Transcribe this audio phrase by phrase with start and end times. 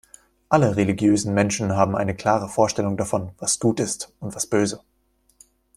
[0.49, 4.81] Alle religiösen Menschen haben eine klare Vorstellung davon, was gut ist und was böse.